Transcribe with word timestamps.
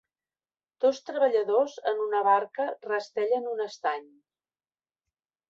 Dos 0.85 1.01
treballadors 1.09 1.75
en 1.91 2.01
una 2.07 2.23
barca 2.31 2.67
rastellen 2.89 3.47
un 3.53 3.63
estany 3.69 4.11